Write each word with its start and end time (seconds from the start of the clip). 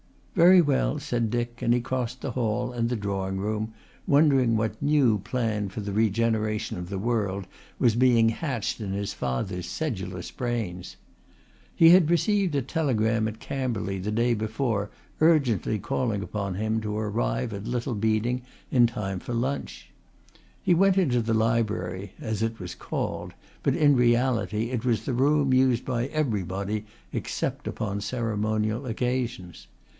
"Very 0.33 0.61
well," 0.61 0.97
said 0.97 1.29
Dick, 1.29 1.61
and 1.61 1.73
he 1.75 1.79
crossed 1.81 2.21
the 2.21 2.31
hall 2.31 2.71
and 2.71 2.89
the 2.89 2.95
drawing 2.95 3.37
room, 3.37 3.73
wondering 4.07 4.55
what 4.57 4.81
new 4.81 5.19
plan 5.19 5.69
for 5.69 5.81
the 5.81 5.91
regeneration 5.91 6.77
of 6.79 6.89
the 6.89 6.97
world 6.97 7.45
was 7.77 7.93
being 7.95 8.29
hatched 8.29 8.81
in 8.81 8.93
his 8.93 9.13
father's 9.13 9.67
sedulous 9.67 10.31
brains. 10.31 10.95
He 11.75 11.89
had 11.89 12.09
received 12.09 12.55
a 12.55 12.63
telegram 12.63 13.27
at 13.27 13.39
Camberley 13.41 13.99
the 13.99 14.09
day 14.09 14.33
before 14.33 14.89
urgently 15.19 15.77
calling 15.77 16.23
upon 16.23 16.55
him 16.55 16.81
to 16.81 16.97
arrive 16.97 17.53
at 17.53 17.67
Little 17.67 17.93
Beeding 17.93 18.41
in 18.71 18.87
time 18.87 19.19
for 19.19 19.33
luncheon. 19.35 19.91
He 20.63 20.73
went 20.73 20.97
into 20.97 21.21
the 21.21 21.35
library 21.35 22.13
as 22.19 22.41
it 22.41 22.57
was 22.59 22.73
called, 22.73 23.33
but 23.61 23.75
in 23.75 23.95
reality 23.95 24.71
it 24.71 24.83
was 24.85 25.05
the 25.05 25.13
room 25.13 25.53
used 25.53 25.85
by 25.85 26.07
everybody 26.07 26.85
except 27.13 27.67
upon 27.67 28.01
ceremonial 28.01 28.87
occasions. 28.87 29.67